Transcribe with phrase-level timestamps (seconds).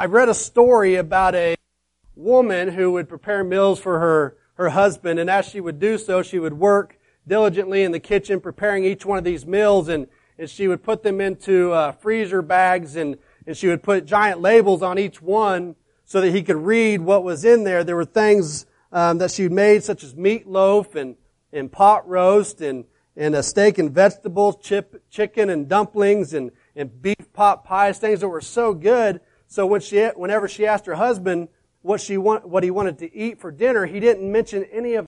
[0.00, 1.56] I read a story about a
[2.14, 6.22] woman who would prepare meals for her, her husband, and as she would do so,
[6.22, 10.06] she would work diligently in the kitchen preparing each one of these meals, and,
[10.38, 14.40] and she would put them into uh, freezer bags, and, and she would put giant
[14.40, 15.74] labels on each one
[16.04, 17.82] so that he could read what was in there.
[17.82, 21.16] There were things um, that she made, such as meatloaf and,
[21.52, 22.84] and pot roast and,
[23.16, 28.20] and a steak and vegetables, chip, chicken and dumplings and, and beef pot pies, things
[28.20, 29.20] that were so good.
[29.48, 31.48] So when she, whenever she asked her husband
[31.80, 35.06] what she want, what he wanted to eat for dinner, he didn't mention any of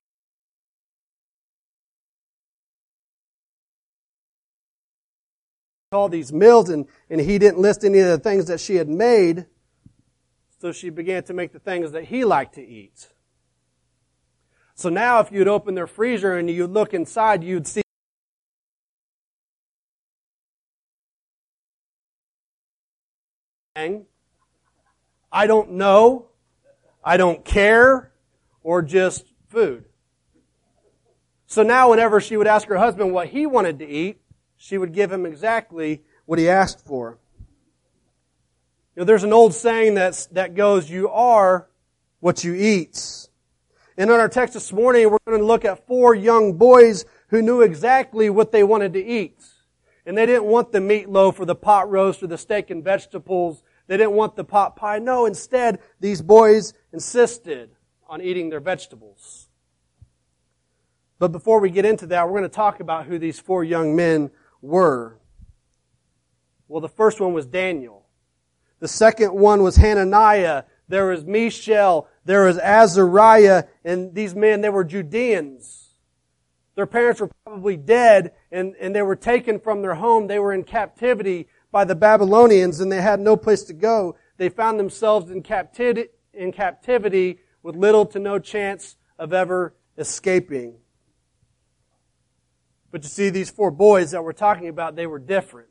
[5.93, 8.89] all these meals and, and he didn't list any of the things that she had
[8.89, 9.45] made.
[10.59, 13.09] So she began to make the things that he liked to eat.
[14.75, 17.83] So now if you'd open their freezer and you'd look inside, you'd see
[25.33, 26.27] I don't know,
[27.05, 28.12] I don't care,
[28.62, 29.84] or just food.
[31.47, 34.20] So now whenever she would ask her husband what he wanted to eat,
[34.56, 37.19] she would give him exactly what he asked for.
[38.95, 41.69] You know, there's an old saying that's, that goes, you are
[42.20, 43.28] what you eat.
[43.97, 47.42] And in our text this morning, we're going to look at four young boys who
[47.42, 49.45] knew exactly what they wanted to eat.
[50.06, 53.62] And they didn't want the meatloaf or the pot roast or the steak and vegetables.
[53.91, 55.00] They didn't want the pot pie.
[55.00, 57.70] No, instead, these boys insisted
[58.08, 59.48] on eating their vegetables.
[61.19, 63.96] But before we get into that, we're going to talk about who these four young
[63.96, 64.30] men
[64.62, 65.18] were.
[66.68, 68.06] Well, the first one was Daniel.
[68.78, 70.62] The second one was Hananiah.
[70.86, 75.96] There was Mishael there was Azariah, and these men, they were Judeans.
[76.77, 80.28] Their parents were probably dead, and, and they were taken from their home.
[80.28, 84.17] They were in captivity by the Babylonians, and they had no place to go.
[84.37, 90.75] They found themselves in captivity, in captivity with little to no chance of ever escaping.
[92.91, 95.70] But you see, these four boys that we're talking about, they were different.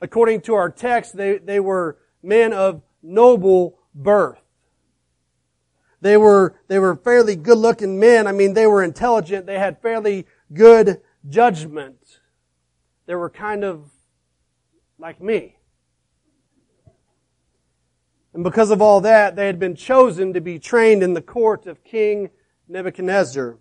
[0.00, 4.38] According to our text, they, they were men of noble birth.
[6.00, 8.26] They were, they were fairly good looking men.
[8.26, 9.46] I mean, they were intelligent.
[9.46, 12.20] They had fairly good judgment.
[13.06, 13.90] They were kind of
[15.00, 15.56] like me.
[18.34, 21.66] And because of all that, they had been chosen to be trained in the court
[21.66, 22.30] of King
[22.68, 23.58] Nebuchadnezzar.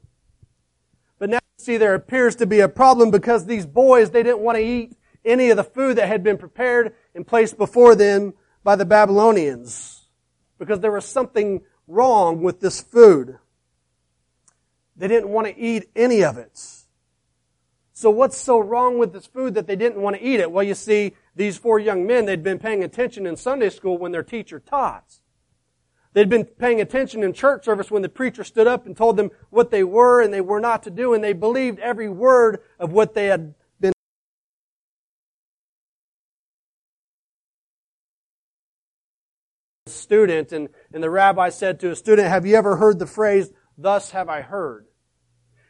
[1.17, 4.57] But now see there appears to be a problem because these boys, they didn't want
[4.57, 4.95] to eat
[5.25, 8.33] any of the food that had been prepared and placed before them
[8.63, 10.07] by the Babylonians.
[10.57, 13.39] Because there was something wrong with this food.
[14.95, 16.59] They didn't want to eat any of it.
[17.99, 20.49] So what's so wrong with this food that they didn't want to eat it?
[20.49, 24.13] Well, you see, these four young men, they'd been paying attention in Sunday school when
[24.13, 25.19] their teacher taught.
[26.13, 29.31] They'd been paying attention in church service when the preacher stood up and told them
[29.49, 32.93] what they were and they were not to do, and they believed every word of
[32.93, 33.91] what they had been.
[39.87, 43.51] student, and, and the rabbi said to a student, Have you ever heard the phrase,
[43.77, 44.88] Thus have I heard?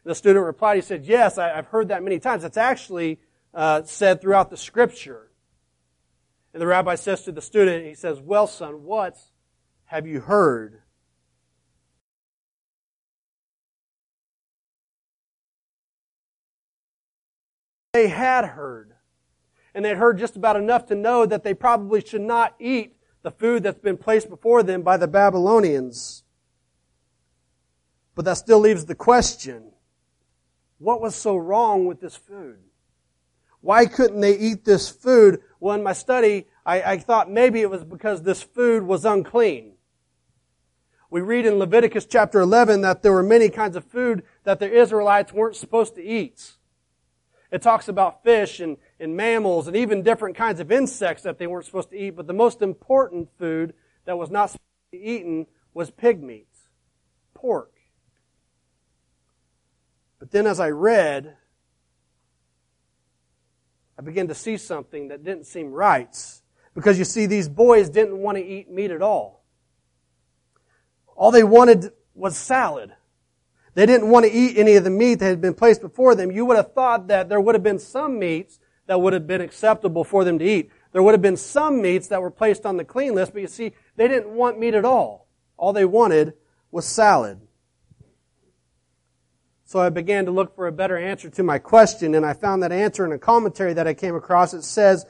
[0.09, 2.43] The student replied, He said, Yes, I, have heard that many times.
[2.43, 3.19] It's actually
[3.53, 5.29] uh, said throughout the scripture.
[6.51, 9.19] And the rabbi says to the student, He says, Well, son, what
[9.85, 10.81] have you heard?
[17.93, 18.95] They had heard.
[19.75, 23.29] And they'd heard just about enough to know that they probably should not eat the
[23.29, 26.23] food that's been placed before them by the Babylonians.
[28.15, 29.73] But that still leaves the question,
[30.79, 32.57] what was so wrong with this food?
[33.61, 35.41] Why couldn't they eat this food?
[35.59, 39.73] Well, in my study, I, I thought maybe it was because this food was unclean.
[41.11, 44.71] We read in Leviticus chapter 11 that there were many kinds of food that the
[44.71, 46.53] Israelites weren't supposed to eat.
[47.51, 51.47] It talks about fish and, and mammals and even different kinds of insects that they
[51.47, 52.11] weren't supposed to eat.
[52.11, 53.73] But the most important food
[54.05, 54.61] that was not supposed
[54.91, 56.47] to be eaten was pig meat,
[57.33, 57.68] pork.
[60.29, 61.35] But then as I read,
[63.97, 66.15] I began to see something that didn't seem right.
[66.75, 69.43] Because you see, these boys didn't want to eat meat at all.
[71.15, 72.93] All they wanted was salad.
[73.73, 76.31] They didn't want to eat any of the meat that had been placed before them.
[76.31, 79.41] You would have thought that there would have been some meats that would have been
[79.41, 80.69] acceptable for them to eat.
[80.91, 83.47] There would have been some meats that were placed on the clean list, but you
[83.47, 85.27] see, they didn't want meat at all.
[85.57, 86.33] All they wanted
[86.69, 87.41] was salad.
[89.69, 92.63] So I began to look for a better answer to my question, and I found
[92.63, 94.51] that answer in a commentary that I came across.
[94.51, 95.05] It says,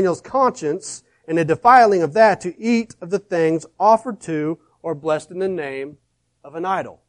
[0.00, 4.96] Daniel's conscience and the defiling of that to eat of the things offered to or
[4.96, 5.98] blessed in the name
[6.42, 7.02] of an idol.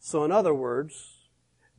[0.00, 1.11] So, in other words,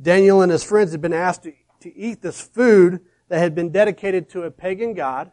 [0.04, 3.72] Daniel and his friends had been asked to, to eat this food that had been
[3.72, 5.32] dedicated to a pagan god,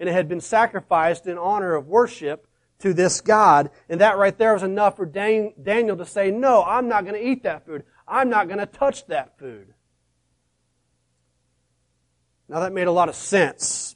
[0.00, 2.48] and it had been sacrificed in honor of worship
[2.80, 3.70] to this God.
[3.88, 7.24] And that right there was enough for Daniel to say, No, I'm not going to
[7.24, 7.84] eat that food.
[8.08, 9.74] I'm not going to touch that food.
[12.48, 13.94] Now that made a lot of sense.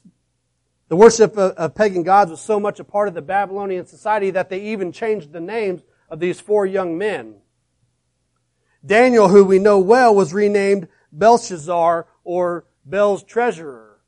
[0.87, 4.29] The worship of, of, pagan gods was so much a part of the Babylonian society
[4.31, 7.37] that they even changed the names of these four young men.
[8.85, 13.99] Daniel, who we know well, was renamed Belshazzar or Bel's treasurer.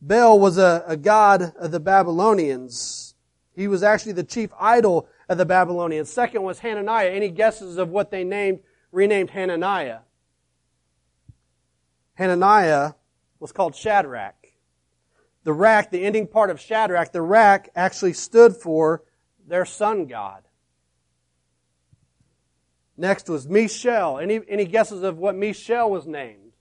[0.00, 3.14] Bel was a, a god of the Babylonians.
[3.54, 6.10] He was actually the chief idol of the Babylonians.
[6.10, 7.10] Second was Hananiah.
[7.10, 8.60] Any guesses of what they named,
[8.90, 10.00] renamed Hananiah?
[12.14, 12.92] Hananiah
[13.38, 14.34] was called Shadrach.
[15.44, 19.02] The rack, the ending part of Shadrach, the rack actually stood for
[19.46, 20.42] their sun god.
[22.96, 24.18] Next was Mishael.
[24.18, 26.52] Any, any guesses of what Mishael was named?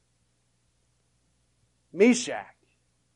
[1.94, 2.56] Meshach.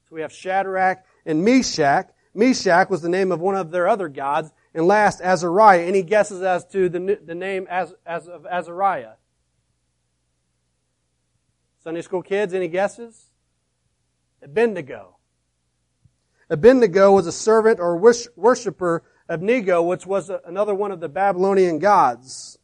[0.09, 2.09] So we have Shadrach and Meshach.
[2.33, 4.51] Meshach was the name of one of their other gods.
[4.73, 5.85] And last, Azariah.
[5.85, 9.13] Any guesses as to the, the name as, as of Azariah?
[11.83, 13.31] Sunday school kids, any guesses?
[14.43, 15.17] Abednego.
[16.49, 17.97] Abednego was a servant or
[18.35, 22.59] worshiper of Nego, which was another one of the Babylonian gods.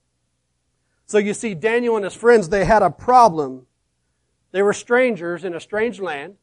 [1.12, 3.68] So you see, Daniel and his friends, they had a problem.
[4.54, 6.36] They were strangers in a strange land.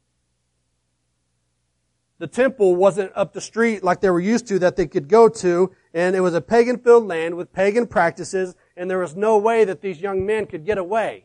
[2.19, 5.31] The temple wasn't up the street like they were used to that they could go
[5.31, 9.39] to, and it was a pagan filled land with pagan practices, and there was no
[9.39, 11.25] way that these young men could get away.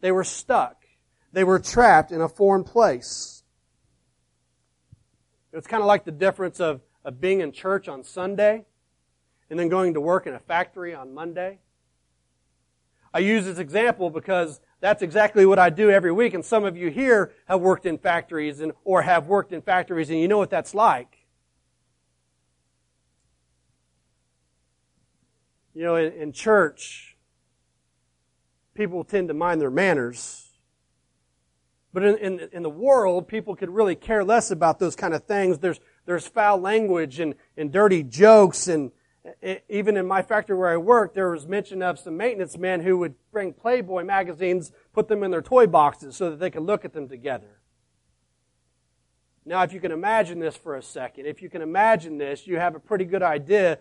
[0.00, 0.84] They were stuck.
[1.32, 3.44] They were trapped in a foreign place.
[5.52, 8.64] It's kind of like the difference of, of being in church on Sunday
[9.50, 11.60] and then going to work in a factory on Monday.
[13.14, 16.34] I use this example because that's exactly what I do every week.
[16.34, 20.08] And some of you here have worked in factories and, or have worked in factories
[20.10, 21.18] and you know what that's like.
[25.74, 27.16] You know, in, in church,
[28.74, 30.50] people tend to mind their manners.
[31.94, 35.24] But in, in, in, the world, people could really care less about those kind of
[35.24, 35.58] things.
[35.58, 38.90] There's, there's foul language and, and dirty jokes and,
[39.68, 42.98] even in my factory where I worked, there was mention of some maintenance men who
[42.98, 46.84] would bring Playboy magazines, put them in their toy boxes so that they could look
[46.84, 47.60] at them together.
[49.44, 52.58] Now, if you can imagine this for a second, if you can imagine this, you
[52.58, 53.78] have a pretty good idea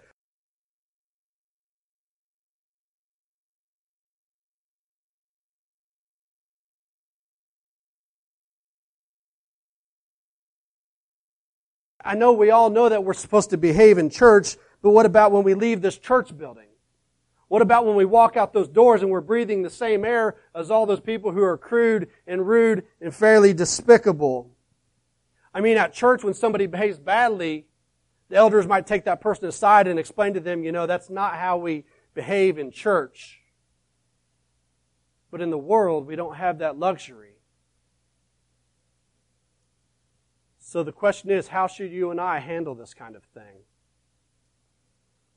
[12.03, 15.31] I know we all know that we're supposed to behave in church, but what about
[15.31, 16.68] when we leave this church building?
[17.48, 20.72] What about when we walk out those doors and we're breathing the same air as
[20.72, 24.50] all those people who are crude and rude and fairly despicable?
[25.54, 27.66] I mean, at church, when somebody behaves badly,
[28.30, 31.36] the elders might take that person aside and explain to them, you know, that's not
[31.36, 33.41] how we behave in church.
[35.29, 37.36] But in the world, we don't have that luxury.
[40.60, 43.65] So the question is, how should you and I handle this kind of thing?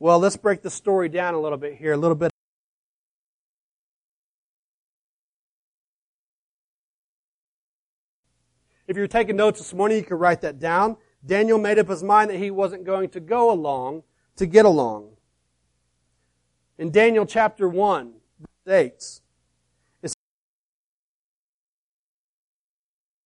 [0.04, 2.30] Well, let's break the story down a little bit here, a little bit.
[8.86, 10.98] If you're taking notes this morning, you can write that down.
[11.24, 14.02] Daniel made up his mind that he wasn't going to go along
[14.36, 15.16] to get along.
[16.76, 18.12] In Daniel chapter 1,
[18.66, 19.20] verse 8,